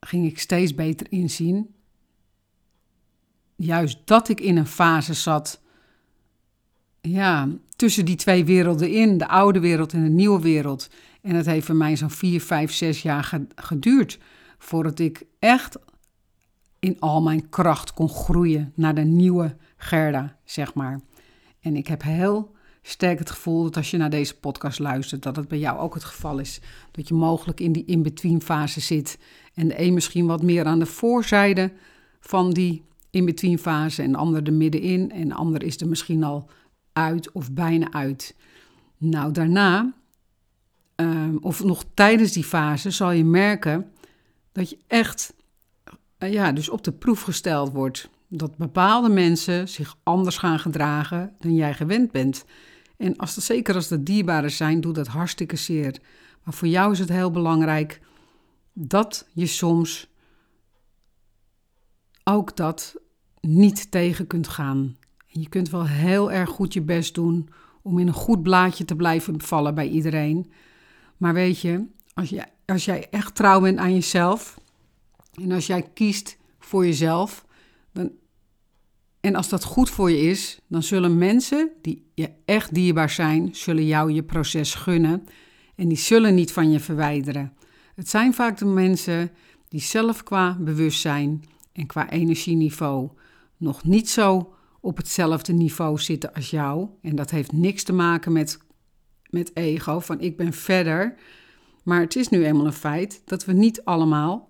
ging 0.00 0.26
ik 0.26 0.38
steeds 0.38 0.74
beter 0.74 1.06
inzien, 1.10 1.74
juist 3.56 3.98
dat 4.04 4.28
ik 4.28 4.40
in 4.40 4.56
een 4.56 4.66
fase 4.66 5.14
zat, 5.14 5.60
ja, 7.08 7.48
tussen 7.76 8.04
die 8.04 8.16
twee 8.16 8.44
werelden 8.44 8.90
in, 8.90 9.18
de 9.18 9.28
oude 9.28 9.60
wereld 9.60 9.92
en 9.92 10.02
de 10.02 10.10
nieuwe 10.10 10.40
wereld. 10.40 10.88
En 11.22 11.34
het 11.34 11.46
heeft 11.46 11.66
voor 11.66 11.76
mij 11.76 11.96
zo'n 11.96 12.10
vier, 12.10 12.40
vijf, 12.40 12.72
zes 12.72 13.02
jaar 13.02 13.40
geduurd 13.54 14.18
voordat 14.58 14.98
ik 14.98 15.22
echt 15.38 15.76
in 16.78 17.00
al 17.00 17.22
mijn 17.22 17.48
kracht 17.48 17.92
kon 17.92 18.08
groeien 18.08 18.72
naar 18.74 18.94
de 18.94 19.04
nieuwe 19.04 19.56
Gerda, 19.76 20.36
zeg 20.44 20.74
maar. 20.74 21.00
En 21.60 21.76
ik 21.76 21.86
heb 21.86 22.02
heel 22.02 22.52
sterk 22.82 23.18
het 23.18 23.30
gevoel 23.30 23.62
dat 23.62 23.76
als 23.76 23.90
je 23.90 23.96
naar 23.96 24.10
deze 24.10 24.38
podcast 24.38 24.78
luistert, 24.78 25.22
dat 25.22 25.36
het 25.36 25.48
bij 25.48 25.58
jou 25.58 25.78
ook 25.78 25.94
het 25.94 26.04
geval 26.04 26.38
is. 26.38 26.60
Dat 26.90 27.08
je 27.08 27.14
mogelijk 27.14 27.60
in 27.60 27.72
die 27.72 27.84
in-between 27.84 28.42
fase 28.42 28.80
zit. 28.80 29.18
En 29.54 29.68
de 29.68 29.80
een 29.80 29.94
misschien 29.94 30.26
wat 30.26 30.42
meer 30.42 30.64
aan 30.64 30.78
de 30.78 30.86
voorzijde 30.86 31.72
van 32.20 32.50
die 32.50 32.82
in-between 33.10 33.58
fase 33.58 34.02
en 34.02 34.12
de 34.12 34.18
ander 34.18 34.42
er 34.42 34.52
middenin. 34.52 35.10
En 35.10 35.28
de 35.28 35.34
ander 35.34 35.62
is 35.62 35.80
er 35.80 35.88
misschien 35.88 36.24
al 36.24 36.50
uit 36.94 37.32
of 37.32 37.52
bijna 37.52 37.92
uit. 37.92 38.36
Nou, 38.98 39.32
daarna 39.32 39.92
ehm, 40.94 41.36
of 41.40 41.64
nog 41.64 41.84
tijdens 41.94 42.32
die 42.32 42.44
fase, 42.44 42.90
zal 42.90 43.10
je 43.10 43.24
merken 43.24 43.92
dat 44.52 44.70
je 44.70 44.78
echt 44.86 45.34
eh, 46.18 46.32
ja, 46.32 46.52
dus 46.52 46.68
op 46.68 46.84
de 46.84 46.92
proef 46.92 47.22
gesteld 47.22 47.72
wordt. 47.72 48.08
Dat 48.28 48.56
bepaalde 48.56 49.08
mensen 49.08 49.68
zich 49.68 49.96
anders 50.02 50.36
gaan 50.36 50.58
gedragen 50.58 51.34
dan 51.38 51.54
jij 51.54 51.74
gewend 51.74 52.10
bent. 52.10 52.44
En 52.96 53.16
als 53.16 53.34
dat, 53.34 53.44
zeker 53.44 53.74
als 53.74 53.88
dat 53.88 54.06
dierbaren 54.06 54.50
zijn, 54.50 54.80
doet 54.80 54.94
dat 54.94 55.06
hartstikke 55.06 55.56
zeer. 55.56 55.98
Maar 56.42 56.54
voor 56.54 56.68
jou 56.68 56.92
is 56.92 56.98
het 56.98 57.08
heel 57.08 57.30
belangrijk 57.30 58.00
dat 58.72 59.28
je 59.32 59.46
soms 59.46 60.08
ook 62.24 62.56
dat 62.56 62.94
niet 63.40 63.90
tegen 63.90 64.26
kunt 64.26 64.48
gaan. 64.48 64.96
Je 65.40 65.48
kunt 65.48 65.70
wel 65.70 65.86
heel 65.86 66.32
erg 66.32 66.50
goed 66.50 66.72
je 66.72 66.82
best 66.82 67.14
doen 67.14 67.48
om 67.82 67.98
in 67.98 68.06
een 68.06 68.12
goed 68.12 68.42
blaadje 68.42 68.84
te 68.84 68.96
blijven 68.96 69.40
vallen 69.40 69.74
bij 69.74 69.88
iedereen. 69.88 70.52
Maar 71.16 71.34
weet 71.34 71.60
je, 71.60 71.86
als, 72.14 72.28
je, 72.28 72.44
als 72.66 72.84
jij 72.84 73.08
echt 73.10 73.34
trouw 73.34 73.60
bent 73.60 73.78
aan 73.78 73.94
jezelf 73.94 74.60
en 75.42 75.52
als 75.52 75.66
jij 75.66 75.82
kiest 75.94 76.36
voor 76.58 76.86
jezelf, 76.86 77.46
dan, 77.92 78.10
en 79.20 79.34
als 79.34 79.48
dat 79.48 79.64
goed 79.64 79.90
voor 79.90 80.10
je 80.10 80.20
is, 80.20 80.60
dan 80.66 80.82
zullen 80.82 81.18
mensen 81.18 81.70
die 81.82 82.10
je 82.14 82.30
echt 82.44 82.74
dierbaar 82.74 83.10
zijn, 83.10 83.54
zullen 83.54 83.86
jou 83.86 84.12
je 84.12 84.22
proces 84.22 84.74
gunnen 84.74 85.24
en 85.74 85.88
die 85.88 85.98
zullen 85.98 86.34
niet 86.34 86.52
van 86.52 86.70
je 86.70 86.80
verwijderen. 86.80 87.52
Het 87.94 88.08
zijn 88.08 88.34
vaak 88.34 88.58
de 88.58 88.64
mensen 88.64 89.30
die 89.68 89.80
zelf 89.80 90.22
qua 90.22 90.56
bewustzijn 90.60 91.44
en 91.72 91.86
qua 91.86 92.10
energieniveau 92.10 93.10
nog 93.56 93.84
niet 93.84 94.10
zo 94.10 94.54
op 94.84 94.96
hetzelfde 94.96 95.52
niveau 95.52 95.98
zitten 95.98 96.32
als 96.34 96.50
jou. 96.50 96.88
En 97.02 97.16
dat 97.16 97.30
heeft 97.30 97.52
niks 97.52 97.82
te 97.82 97.92
maken 97.92 98.32
met, 98.32 98.58
met 99.30 99.50
ego, 99.56 99.98
van 100.00 100.20
ik 100.20 100.36
ben 100.36 100.52
verder. 100.52 101.14
Maar 101.82 102.00
het 102.00 102.16
is 102.16 102.28
nu 102.28 102.44
eenmaal 102.44 102.66
een 102.66 102.72
feit 102.72 103.22
dat 103.24 103.44
we 103.44 103.52
niet 103.52 103.84
allemaal 103.84 104.48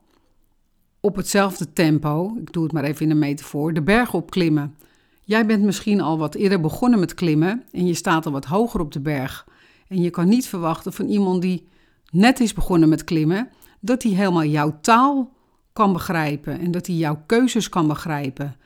op 1.01 1.17
hetzelfde 1.17 1.73
tempo, 1.73 2.37
ik 2.41 2.53
doe 2.53 2.63
het 2.63 2.73
maar 2.73 2.85
even 2.85 3.05
in 3.05 3.11
een 3.11 3.19
metafoor, 3.19 3.73
de 3.73 3.83
berg 3.83 4.15
opklimmen. 4.15 4.77
Jij 5.25 5.47
bent 5.47 5.63
misschien 5.63 6.01
al 6.01 6.19
wat 6.19 6.35
eerder 6.35 6.61
begonnen 6.61 6.99
met 6.99 7.15
klimmen 7.15 7.65
en 7.73 7.87
je 7.87 7.95
staat 7.95 8.27
al 8.27 8.33
wat 8.33 8.45
hoger 8.45 8.81
op 8.81 8.93
de 8.93 9.01
berg. 9.01 9.47
En 9.89 10.03
je 10.03 10.11
kan 10.11 10.29
niet 10.29 10.47
verwachten 10.47 10.93
van 10.93 11.07
iemand 11.07 11.43
die 11.43 11.69
net 12.11 12.41
is 12.41 12.53
begonnen 12.53 12.89
met 12.89 13.05
klimmen, 13.05 13.49
dat 13.81 14.03
hij 14.03 14.13
helemaal 14.13 14.45
jouw 14.45 14.79
taal 14.81 15.33
kan 15.73 15.93
begrijpen 15.93 16.59
en 16.59 16.71
dat 16.71 16.87
hij 16.87 16.97
jouw 16.97 17.23
keuzes 17.27 17.69
kan 17.69 17.89
begrijpen. 17.89 18.57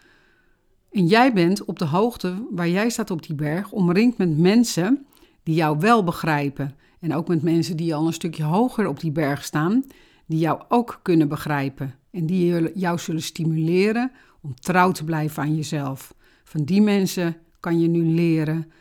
En 0.90 1.06
jij 1.06 1.32
bent 1.32 1.64
op 1.64 1.78
de 1.78 1.84
hoogte 1.84 2.46
waar 2.50 2.68
jij 2.68 2.90
staat 2.90 3.10
op 3.10 3.26
die 3.26 3.34
berg, 3.34 3.72
omringd 3.72 4.18
met 4.18 4.38
mensen 4.38 5.06
die 5.42 5.54
jou 5.54 5.78
wel 5.78 6.04
begrijpen. 6.04 6.74
En 7.00 7.14
ook 7.14 7.28
met 7.28 7.42
mensen 7.42 7.76
die 7.76 7.94
al 7.94 8.06
een 8.06 8.12
stukje 8.12 8.42
hoger 8.42 8.86
op 8.86 9.00
die 9.00 9.12
berg 9.12 9.44
staan, 9.44 9.84
die 10.26 10.38
jou 10.38 10.62
ook 10.68 11.00
kunnen 11.02 11.28
begrijpen. 11.28 11.94
En 12.10 12.26
die 12.26 12.72
jou 12.78 12.98
zullen 12.98 13.22
stimuleren 13.22 14.12
om 14.40 14.54
trouw 14.54 14.92
te 14.92 15.04
blijven 15.04 15.42
aan 15.42 15.56
jezelf. 15.56 16.14
Van 16.44 16.64
die 16.64 16.82
mensen 16.82 17.36
kan 17.60 17.80
je 17.80 17.88
nu 17.88 18.02
leren. 18.04 18.72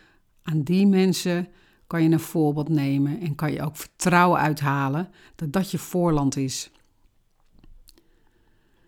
Aan 0.44 0.62
die 0.62 0.88
mensen 0.88 1.48
kan 1.88 2.04
je 2.04 2.10
een 2.10 2.20
voorbeeld 2.20 2.70
nemen 2.70 3.20
en 3.20 3.36
kan 3.36 3.52
je 3.52 3.62
ook 3.62 3.76
vertrouwen 3.76 4.40
uithalen 4.40 5.10
dat 5.36 5.54
dat 5.54 5.72
je 5.72 5.78
voorland 5.78 6.36
is. 6.36 6.72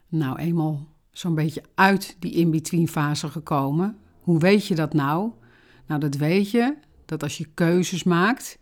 Nou, 0.08 0.38
eenmaal 0.40 0.88
zo'n 1.12 1.36
beetje 1.36 1.64
uit 1.76 2.16
die 2.20 2.32
in-between 2.32 2.88
fase 2.88 3.28
gekomen. 3.28 3.98
Hoe 4.20 4.40
weet 4.40 4.66
je 4.66 4.76
dat 4.76 4.94
nou? 4.94 5.32
Nou, 5.86 6.00
dat 6.00 6.16
weet 6.16 6.52
je 6.52 6.76
dat 7.06 7.24
als 7.24 7.38
je 7.38 7.46
keuzes 7.54 8.04
maakt 8.04 8.60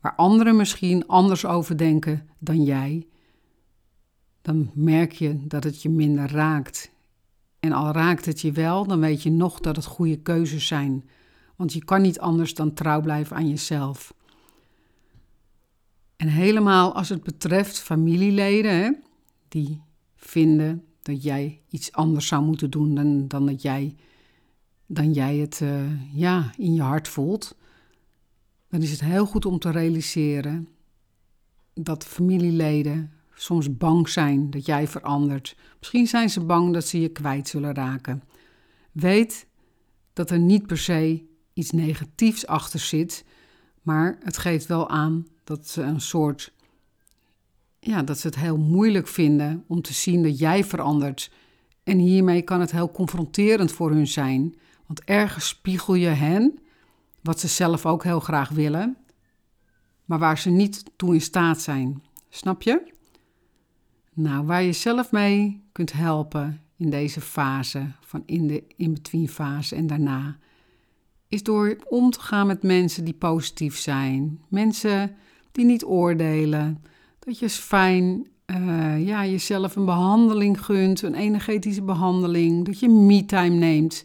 waar 0.00 0.14
anderen 0.14 0.56
misschien 0.56 1.06
anders 1.06 1.46
over 1.46 1.76
denken 1.76 2.28
dan 2.38 2.64
jij, 2.64 3.06
dan 4.42 4.70
merk 4.74 5.12
je 5.12 5.46
dat 5.46 5.64
het 5.64 5.82
je 5.82 5.88
minder 5.88 6.30
raakt. 6.30 6.90
En 7.60 7.72
al 7.72 7.92
raakt 7.92 8.24
het 8.24 8.40
je 8.40 8.52
wel, 8.52 8.86
dan 8.86 9.00
weet 9.00 9.22
je 9.22 9.30
nog 9.30 9.60
dat 9.60 9.76
het 9.76 9.84
goede 9.84 10.16
keuzes 10.16 10.66
zijn. 10.66 11.08
Want 11.56 11.72
je 11.72 11.84
kan 11.84 12.02
niet 12.02 12.20
anders 12.20 12.54
dan 12.54 12.74
trouw 12.74 13.00
blijven 13.00 13.36
aan 13.36 13.48
jezelf. 13.48 14.14
En 16.16 16.28
helemaal 16.28 16.94
als 16.94 17.08
het 17.08 17.22
betreft 17.22 17.78
familieleden 17.78 18.74
hè, 18.74 18.90
die 19.48 19.82
vinden 20.14 20.84
dat 21.10 21.22
jij 21.22 21.60
iets 21.68 21.92
anders 21.92 22.26
zou 22.26 22.44
moeten 22.44 22.70
doen 22.70 22.94
dan, 22.94 23.28
dan 23.28 23.46
dat 23.46 23.62
jij, 23.62 23.96
dan 24.86 25.12
jij 25.12 25.36
het 25.36 25.60
uh, 25.62 26.14
ja, 26.14 26.52
in 26.56 26.74
je 26.74 26.82
hart 26.82 27.08
voelt, 27.08 27.56
dan 28.68 28.82
is 28.82 28.90
het 28.90 29.00
heel 29.00 29.26
goed 29.26 29.44
om 29.44 29.58
te 29.58 29.70
realiseren 29.70 30.68
dat 31.74 32.04
familieleden 32.04 33.12
soms 33.34 33.76
bang 33.76 34.08
zijn 34.08 34.50
dat 34.50 34.66
jij 34.66 34.88
verandert. 34.88 35.56
Misschien 35.78 36.06
zijn 36.06 36.30
ze 36.30 36.40
bang 36.40 36.72
dat 36.72 36.86
ze 36.86 37.00
je 37.00 37.08
kwijt 37.08 37.48
zullen 37.48 37.74
raken. 37.74 38.22
Weet 38.92 39.46
dat 40.12 40.30
er 40.30 40.38
niet 40.38 40.66
per 40.66 40.78
se 40.78 41.24
iets 41.52 41.70
negatiefs 41.70 42.46
achter 42.46 42.80
zit, 42.80 43.24
maar 43.82 44.18
het 44.22 44.38
geeft 44.38 44.66
wel 44.66 44.88
aan 44.88 45.26
dat 45.44 45.68
ze 45.68 45.82
een 45.82 46.00
soort 46.00 46.52
ja, 47.80 48.02
dat 48.02 48.18
ze 48.18 48.26
het 48.26 48.36
heel 48.36 48.58
moeilijk 48.58 49.08
vinden 49.08 49.64
om 49.66 49.82
te 49.82 49.92
zien 49.92 50.22
dat 50.22 50.38
jij 50.38 50.64
verandert. 50.64 51.32
En 51.82 51.98
hiermee 51.98 52.42
kan 52.42 52.60
het 52.60 52.70
heel 52.70 52.90
confronterend 52.90 53.72
voor 53.72 53.90
hun 53.90 54.06
zijn, 54.06 54.54
want 54.86 55.04
ergens 55.04 55.48
spiegel 55.48 55.94
je 55.94 56.08
hen 56.08 56.58
wat 57.20 57.40
ze 57.40 57.48
zelf 57.48 57.86
ook 57.86 58.04
heel 58.04 58.20
graag 58.20 58.48
willen, 58.48 58.96
maar 60.04 60.18
waar 60.18 60.38
ze 60.38 60.50
niet 60.50 60.84
toe 60.96 61.14
in 61.14 61.20
staat 61.20 61.60
zijn. 61.60 62.02
Snap 62.28 62.62
je? 62.62 62.92
Nou, 64.14 64.46
waar 64.46 64.62
je 64.62 64.72
zelf 64.72 65.12
mee 65.12 65.62
kunt 65.72 65.92
helpen 65.92 66.60
in 66.76 66.90
deze 66.90 67.20
fase, 67.20 67.92
van 68.00 68.22
in 68.26 68.46
de 68.46 68.64
in-between 68.76 69.28
fase 69.28 69.74
en 69.76 69.86
daarna, 69.86 70.38
is 71.28 71.42
door 71.42 71.76
om 71.88 72.10
te 72.10 72.20
gaan 72.20 72.46
met 72.46 72.62
mensen 72.62 73.04
die 73.04 73.14
positief 73.14 73.76
zijn, 73.76 74.40
mensen 74.48 75.16
die 75.52 75.64
niet 75.64 75.84
oordelen, 75.84 76.82
dat 77.20 77.38
je 77.38 77.50
fijn 77.50 78.26
uh, 78.46 79.06
ja, 79.06 79.26
jezelf 79.26 79.76
een 79.76 79.84
behandeling 79.84 80.64
gunt, 80.64 81.02
een 81.02 81.14
energetische 81.14 81.82
behandeling, 81.82 82.64
dat 82.64 82.80
je 82.80 82.88
me-time 82.88 83.54
neemt 83.54 84.04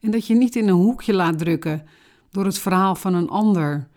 en 0.00 0.10
dat 0.10 0.26
je 0.26 0.34
niet 0.34 0.56
in 0.56 0.68
een 0.68 0.74
hoekje 0.74 1.12
laat 1.14 1.38
drukken 1.38 1.86
door 2.30 2.44
het 2.44 2.58
verhaal 2.58 2.94
van 2.94 3.14
een 3.14 3.28
ander. 3.28 3.88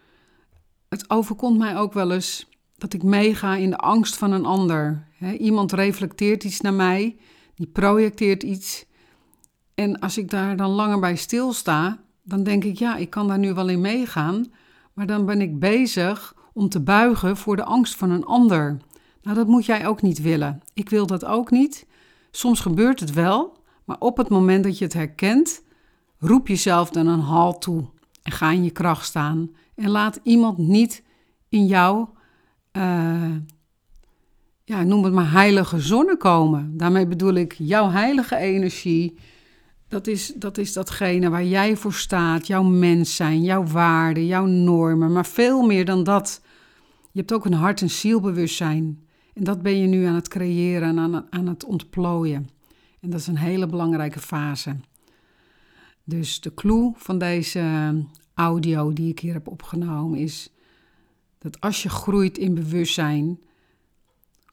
Het 0.89 1.09
overkomt 1.09 1.57
mij 1.57 1.77
ook 1.77 1.93
wel 1.93 2.11
eens 2.11 2.49
dat 2.77 2.93
ik 2.93 3.03
meega 3.03 3.55
in 3.55 3.69
de 3.69 3.77
angst 3.77 4.17
van 4.17 4.31
een 4.31 4.45
ander. 4.45 5.07
iemand 5.39 5.71
reflecteert 5.71 6.43
iets 6.43 6.61
naar 6.61 6.73
mij, 6.73 7.17
die 7.55 7.67
projecteert 7.67 8.43
iets. 8.43 8.85
En 9.75 9.99
als 9.99 10.17
ik 10.17 10.29
daar 10.29 10.57
dan 10.57 10.69
langer 10.69 10.99
bij 10.99 11.15
stilsta, 11.15 11.99
dan 12.23 12.43
denk 12.43 12.63
ik, 12.63 12.77
ja, 12.77 12.95
ik 12.95 13.09
kan 13.09 13.27
daar 13.27 13.39
nu 13.39 13.53
wel 13.53 13.69
in 13.69 13.81
meegaan, 13.81 14.45
maar 14.93 15.05
dan 15.05 15.25
ben 15.25 15.41
ik 15.41 15.59
bezig 15.59 16.35
om 16.59 16.69
te 16.69 16.79
buigen 16.79 17.37
voor 17.37 17.55
de 17.55 17.63
angst 17.63 17.95
van 17.95 18.11
een 18.11 18.25
ander. 18.25 18.77
Nou, 19.21 19.35
dat 19.35 19.47
moet 19.47 19.65
jij 19.65 19.87
ook 19.87 20.01
niet 20.01 20.21
willen. 20.21 20.61
Ik 20.73 20.89
wil 20.89 21.07
dat 21.07 21.25
ook 21.25 21.51
niet. 21.51 21.87
Soms 22.31 22.59
gebeurt 22.59 22.99
het 22.99 23.13
wel, 23.13 23.57
maar 23.85 23.95
op 23.99 24.17
het 24.17 24.29
moment 24.29 24.63
dat 24.63 24.77
je 24.77 24.83
het 24.83 24.93
herkent, 24.93 25.63
roep 26.17 26.47
jezelf 26.47 26.89
dan 26.89 27.07
een 27.07 27.19
halt 27.19 27.61
toe 27.61 27.85
en 28.23 28.31
ga 28.31 28.51
in 28.51 28.63
je 28.63 28.71
kracht 28.71 29.05
staan. 29.05 29.49
En 29.75 29.89
laat 29.89 30.19
iemand 30.23 30.57
niet 30.57 31.03
in 31.49 31.65
jou, 31.65 32.07
uh, 32.77 33.35
ja, 34.63 34.83
noem 34.83 35.03
het 35.03 35.13
maar 35.13 35.31
heilige 35.31 35.79
zonne 35.79 36.17
komen. 36.17 36.77
Daarmee 36.77 37.07
bedoel 37.07 37.33
ik 37.33 37.55
jouw 37.57 37.89
heilige 37.89 38.35
energie. 38.35 39.17
Dat 39.87 40.07
is, 40.07 40.33
dat 40.35 40.57
is 40.57 40.73
datgene 40.73 41.29
waar 41.29 41.45
jij 41.45 41.75
voor 41.75 41.93
staat, 41.93 42.47
jouw 42.47 42.63
mens 42.63 43.15
zijn, 43.15 43.43
jouw 43.43 43.63
waarden, 43.63 44.25
jouw 44.25 44.45
normen, 44.45 45.11
maar 45.11 45.25
veel 45.25 45.61
meer 45.61 45.85
dan 45.85 46.03
dat. 46.03 46.41
Je 47.19 47.25
hebt 47.25 47.37
ook 47.37 47.45
een 47.45 47.59
hart- 47.59 47.81
en 47.81 47.89
zielbewustzijn. 47.89 48.99
En 49.33 49.43
dat 49.43 49.61
ben 49.61 49.77
je 49.77 49.87
nu 49.87 50.05
aan 50.05 50.15
het 50.15 50.27
creëren 50.27 50.87
en 50.87 50.99
aan, 50.99 51.27
aan 51.29 51.47
het 51.47 51.65
ontplooien. 51.65 52.49
En 52.99 53.09
dat 53.09 53.19
is 53.19 53.27
een 53.27 53.37
hele 53.37 53.67
belangrijke 53.67 54.19
fase. 54.19 54.75
Dus 56.03 56.41
de 56.41 56.53
clue 56.53 56.93
van 56.95 57.17
deze 57.17 57.93
audio 58.33 58.93
die 58.93 59.09
ik 59.09 59.19
hier 59.19 59.33
heb 59.33 59.47
opgenomen 59.47 60.19
is 60.19 60.53
dat 61.37 61.61
als 61.61 61.83
je 61.83 61.89
groeit 61.89 62.37
in 62.37 62.53
bewustzijn, 62.53 63.39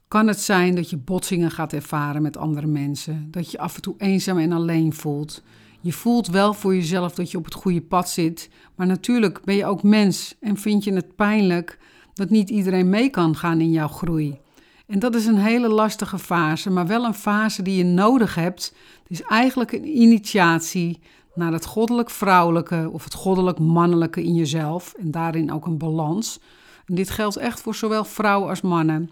kan 0.07 0.27
het 0.27 0.39
zijn 0.39 0.75
dat 0.75 0.89
je 0.89 0.97
botsingen 0.97 1.51
gaat 1.51 1.73
ervaren 1.73 2.21
met 2.21 2.37
andere 2.37 2.67
mensen. 2.67 3.27
Dat 3.31 3.51
je 3.51 3.59
af 3.59 3.75
en 3.75 3.81
toe 3.81 3.95
eenzaam 3.97 4.37
en 4.37 4.51
alleen 4.51 4.93
voelt. 4.93 5.43
Je 5.81 5.93
voelt 5.93 6.27
wel 6.27 6.53
voor 6.53 6.75
jezelf 6.75 7.15
dat 7.15 7.31
je 7.31 7.37
op 7.37 7.45
het 7.45 7.53
goede 7.53 7.81
pad 7.81 8.09
zit. 8.09 8.49
Maar 8.75 8.87
natuurlijk 8.87 9.41
ben 9.43 9.55
je 9.55 9.65
ook 9.65 9.83
mens 9.83 10.35
en 10.39 10.57
vind 10.57 10.83
je 10.83 10.93
het 10.93 11.15
pijnlijk 11.15 11.79
dat 12.17 12.29
niet 12.29 12.49
iedereen 12.49 12.89
mee 12.89 13.09
kan 13.09 13.35
gaan 13.35 13.61
in 13.61 13.71
jouw 13.71 13.87
groei. 13.87 14.39
En 14.87 14.99
dat 14.99 15.15
is 15.15 15.25
een 15.25 15.37
hele 15.37 15.67
lastige 15.67 16.19
fase, 16.19 16.69
maar 16.69 16.87
wel 16.87 17.05
een 17.05 17.13
fase 17.13 17.61
die 17.61 17.77
je 17.77 17.83
nodig 17.83 18.35
hebt. 18.35 18.73
Het 19.01 19.11
is 19.11 19.21
eigenlijk 19.21 19.71
een 19.71 19.97
initiatie 20.01 20.99
naar 21.35 21.51
het 21.51 21.65
goddelijk 21.65 22.09
vrouwelijke 22.09 22.89
of 22.91 23.03
het 23.03 23.13
goddelijk 23.13 23.59
mannelijke 23.59 24.23
in 24.23 24.35
jezelf 24.35 24.93
en 24.93 25.11
daarin 25.11 25.51
ook 25.51 25.65
een 25.65 25.77
balans. 25.77 26.39
En 26.85 26.95
dit 26.95 27.09
geldt 27.09 27.35
echt 27.35 27.61
voor 27.61 27.75
zowel 27.75 28.05
vrouwen 28.05 28.49
als 28.49 28.61
mannen. 28.61 29.09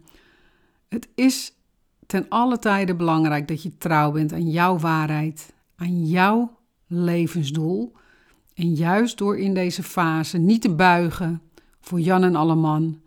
Het 0.89 1.07
is 1.15 1.53
ten 2.05 2.25
alle 2.29 2.59
tijde 2.59 2.95
belangrijk 2.95 3.47
dat 3.47 3.63
je 3.63 3.77
trouw 3.77 4.11
bent 4.11 4.33
aan 4.33 4.49
jouw 4.49 4.77
waarheid, 4.77 5.53
aan 5.75 6.05
jouw 6.05 6.57
levensdoel. 6.87 7.93
En 8.53 8.73
juist 8.73 9.17
door 9.17 9.37
in 9.37 9.53
deze 9.53 9.83
fase 9.83 10.37
niet 10.37 10.61
te 10.61 10.75
buigen 10.75 11.41
voor 11.85 11.99
Jan 11.99 12.23
en 12.23 12.35
Alleman, 12.35 13.01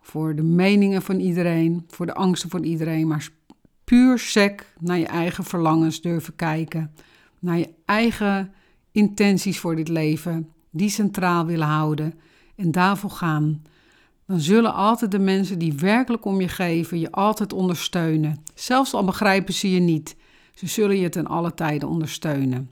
voor 0.00 0.34
de 0.34 0.42
meningen 0.42 1.02
van 1.02 1.20
iedereen, 1.20 1.84
voor 1.88 2.06
de 2.06 2.14
angsten 2.14 2.50
van 2.50 2.62
iedereen, 2.62 3.06
maar 3.06 3.28
puur 3.84 4.18
sec 4.18 4.74
naar 4.80 4.98
je 4.98 5.06
eigen 5.06 5.44
verlangens 5.44 6.00
durven 6.00 6.36
kijken, 6.36 6.94
naar 7.38 7.58
je 7.58 7.68
eigen 7.84 8.52
intenties 8.92 9.58
voor 9.58 9.76
dit 9.76 9.88
leven, 9.88 10.48
die 10.70 10.88
centraal 10.88 11.46
willen 11.46 11.66
houden 11.66 12.14
en 12.56 12.70
daarvoor 12.70 13.10
gaan. 13.10 13.62
Dan 14.26 14.40
zullen 14.40 14.74
altijd 14.74 15.10
de 15.10 15.18
mensen 15.18 15.58
die 15.58 15.72
werkelijk 15.72 16.24
om 16.24 16.40
je 16.40 16.48
geven 16.48 17.00
je 17.00 17.12
altijd 17.12 17.52
ondersteunen. 17.52 18.42
Zelfs 18.54 18.94
al 18.94 19.04
begrijpen 19.04 19.54
ze 19.54 19.70
je 19.70 19.80
niet, 19.80 20.16
ze 20.54 20.66
zullen 20.66 20.96
je 20.96 21.08
ten 21.08 21.26
alle 21.26 21.54
tijden 21.54 21.88
ondersteunen. 21.88 22.70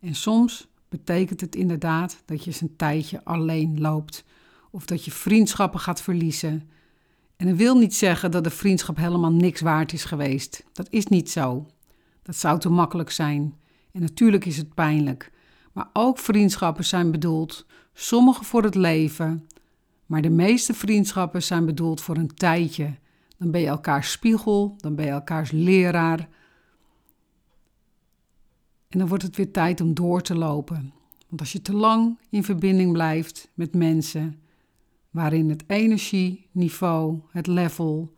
En 0.00 0.14
soms 0.14 0.68
betekent 0.88 1.40
het 1.40 1.56
inderdaad 1.56 2.22
dat 2.24 2.44
je 2.44 2.50
eens 2.50 2.60
een 2.60 2.76
tijdje 2.76 3.24
alleen 3.24 3.80
loopt 3.80 4.24
of 4.72 4.86
dat 4.86 5.04
je 5.04 5.10
vriendschappen 5.10 5.80
gaat 5.80 6.02
verliezen. 6.02 6.70
En 7.36 7.46
dat 7.46 7.56
wil 7.56 7.78
niet 7.78 7.94
zeggen 7.94 8.30
dat 8.30 8.44
de 8.44 8.50
vriendschap 8.50 8.96
helemaal 8.96 9.32
niks 9.32 9.60
waard 9.60 9.92
is 9.92 10.04
geweest. 10.04 10.64
Dat 10.72 10.86
is 10.90 11.06
niet 11.06 11.30
zo. 11.30 11.66
Dat 12.22 12.36
zou 12.36 12.58
te 12.58 12.68
makkelijk 12.68 13.10
zijn. 13.10 13.54
En 13.92 14.00
natuurlijk 14.00 14.44
is 14.44 14.56
het 14.56 14.74
pijnlijk. 14.74 15.32
Maar 15.72 15.88
ook 15.92 16.18
vriendschappen 16.18 16.84
zijn 16.84 17.10
bedoeld, 17.10 17.66
sommige 17.92 18.44
voor 18.44 18.62
het 18.62 18.74
leven, 18.74 19.46
maar 20.06 20.22
de 20.22 20.30
meeste 20.30 20.74
vriendschappen 20.74 21.42
zijn 21.42 21.66
bedoeld 21.66 22.00
voor 22.00 22.16
een 22.16 22.34
tijdje. 22.34 22.94
Dan 23.38 23.50
ben 23.50 23.60
je 23.60 23.66
elkaars 23.66 24.10
spiegel, 24.10 24.74
dan 24.76 24.94
ben 24.94 25.04
je 25.04 25.10
elkaars 25.10 25.50
leraar. 25.50 26.28
En 28.88 28.98
dan 28.98 29.08
wordt 29.08 29.22
het 29.22 29.36
weer 29.36 29.50
tijd 29.50 29.80
om 29.80 29.94
door 29.94 30.22
te 30.22 30.34
lopen. 30.34 30.92
Want 31.28 31.40
als 31.40 31.52
je 31.52 31.62
te 31.62 31.72
lang 31.72 32.18
in 32.30 32.44
verbinding 32.44 32.92
blijft 32.92 33.50
met 33.54 33.74
mensen, 33.74 34.41
waarin 35.12 35.48
het 35.48 35.64
energieniveau, 35.66 37.20
het 37.30 37.46
level, 37.46 38.14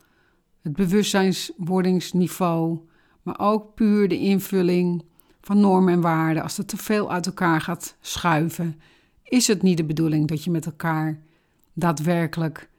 het 0.61 0.73
bewustzijnswordingsniveau, 0.73 2.79
maar 3.21 3.39
ook 3.39 3.73
puur 3.73 4.07
de 4.07 4.19
invulling 4.19 5.03
van 5.41 5.59
normen 5.59 5.93
en 5.93 6.01
waarden, 6.01 6.43
als 6.43 6.57
het 6.57 6.67
te 6.67 6.77
veel 6.77 7.11
uit 7.11 7.25
elkaar 7.25 7.61
gaat 7.61 7.95
schuiven, 8.01 8.79
is 9.23 9.47
het 9.47 9.61
niet 9.61 9.77
de 9.77 9.83
bedoeling 9.83 10.27
dat 10.27 10.43
je 10.43 10.51
met 10.51 10.65
elkaar 10.65 11.21
daadwerkelijk 11.73 12.69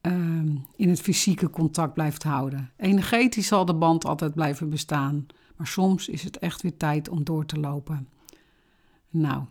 ehm, 0.00 0.56
in 0.76 0.88
het 0.88 1.00
fysieke 1.00 1.50
contact 1.50 1.94
blijft 1.94 2.22
houden. 2.22 2.70
Energetisch 2.76 3.46
zal 3.46 3.64
de 3.64 3.74
band 3.74 4.04
altijd 4.04 4.34
blijven 4.34 4.70
bestaan, 4.70 5.26
maar 5.56 5.66
soms 5.66 6.08
is 6.08 6.22
het 6.22 6.38
echt 6.38 6.62
weer 6.62 6.76
tijd 6.76 7.08
om 7.08 7.24
door 7.24 7.46
te 7.46 7.60
lopen. 7.60 8.08
Nou, 9.10 9.44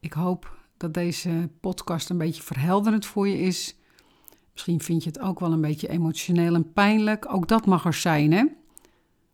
ik 0.00 0.12
hoop 0.12 0.55
dat 0.76 0.94
deze 0.94 1.50
podcast 1.60 2.10
een 2.10 2.18
beetje 2.18 2.42
verhelderend 2.42 3.06
voor 3.06 3.28
je 3.28 3.38
is. 3.38 3.76
Misschien 4.52 4.80
vind 4.80 5.02
je 5.02 5.08
het 5.08 5.20
ook 5.20 5.40
wel 5.40 5.52
een 5.52 5.60
beetje 5.60 5.88
emotioneel 5.88 6.54
en 6.54 6.72
pijnlijk. 6.72 7.32
Ook 7.34 7.48
dat 7.48 7.66
mag 7.66 7.84
er 7.84 7.94
zijn, 7.94 8.32
hè? 8.32 8.44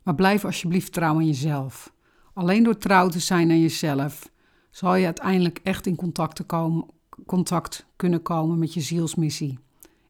Maar 0.02 0.14
blijf 0.14 0.44
alsjeblieft 0.44 0.92
trouw 0.92 1.14
aan 1.14 1.26
jezelf. 1.26 1.92
Alleen 2.34 2.62
door 2.62 2.76
trouw 2.76 3.08
te 3.08 3.18
zijn 3.18 3.50
aan 3.50 3.60
jezelf 3.60 4.30
zal 4.70 4.94
je 4.94 5.04
uiteindelijk 5.04 5.60
echt 5.62 5.86
in 5.86 5.96
contact, 5.96 6.46
komen, 6.46 6.86
contact 7.26 7.86
kunnen 7.96 8.22
komen 8.22 8.58
met 8.58 8.74
je 8.74 8.80
zielsmissie. 8.80 9.58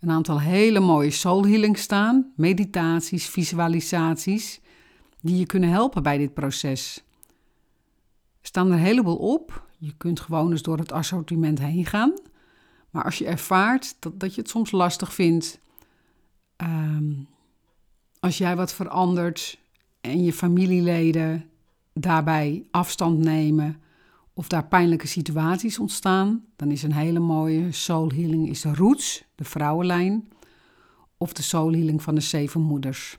een 0.00 0.10
aantal 0.10 0.40
hele 0.40 0.80
mooie 0.80 1.10
soul 1.10 1.46
healing 1.46 1.78
staan, 1.78 2.32
meditaties, 2.36 3.28
visualisaties 3.28 4.60
die 5.20 5.36
je 5.36 5.46
kunnen 5.46 5.70
helpen 5.70 6.02
bij 6.02 6.18
dit 6.18 6.34
proces. 6.34 7.02
Er 8.40 8.46
staan 8.46 8.66
er 8.66 8.72
een 8.72 8.78
heleboel 8.78 9.16
op. 9.16 9.66
Je 9.78 9.96
kunt 9.96 10.20
gewoon 10.20 10.50
eens 10.50 10.62
door 10.62 10.78
het 10.78 10.92
assortiment 10.92 11.58
heen 11.58 11.86
gaan. 11.86 12.14
Maar 12.90 13.04
als 13.04 13.18
je 13.18 13.26
ervaart 13.26 13.96
dat, 13.98 14.20
dat 14.20 14.34
je 14.34 14.40
het 14.40 14.50
soms 14.50 14.70
lastig 14.70 15.14
vindt, 15.14 15.58
ehm, 16.56 17.12
als 18.20 18.38
jij 18.38 18.56
wat 18.56 18.72
verandert 18.72 19.58
en 20.00 20.24
je 20.24 20.32
familieleden 20.32 21.49
daarbij 22.00 22.64
afstand 22.70 23.18
nemen 23.18 23.76
of 24.34 24.48
daar 24.48 24.66
pijnlijke 24.66 25.06
situaties 25.06 25.78
ontstaan, 25.78 26.44
dan 26.56 26.70
is 26.70 26.82
een 26.82 26.92
hele 26.92 27.18
mooie 27.18 27.72
soul 27.72 28.10
healing 28.10 28.48
is 28.48 28.60
de 28.60 28.74
roots, 28.74 29.24
de 29.34 29.44
vrouwenlijn, 29.44 30.28
of 31.16 31.32
de 31.32 31.42
soul 31.42 31.72
healing 31.72 32.02
van 32.02 32.14
de 32.14 32.20
zeven 32.20 32.60
moeders. 32.60 33.16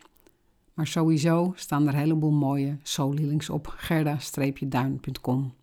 Maar 0.74 0.88
sowieso 0.88 1.54
staan 1.56 1.88
er 1.88 1.94
een 1.94 2.00
heleboel 2.00 2.32
mooie 2.32 2.78
soulhealings 2.84 3.50
op 3.50 3.74
gerda-duin.com. 3.78 5.54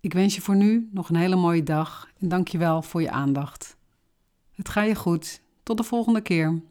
Ik 0.00 0.12
wens 0.12 0.34
je 0.34 0.40
voor 0.40 0.56
nu 0.56 0.88
nog 0.92 1.08
een 1.08 1.16
hele 1.16 1.36
mooie 1.36 1.62
dag 1.62 2.08
en 2.18 2.28
dank 2.28 2.48
je 2.48 2.58
wel 2.58 2.82
voor 2.82 3.00
je 3.00 3.10
aandacht. 3.10 3.76
Het 4.54 4.68
gaat 4.68 4.86
je 4.86 4.94
goed. 4.94 5.40
Tot 5.62 5.76
de 5.76 5.82
volgende 5.82 6.20
keer. 6.20 6.62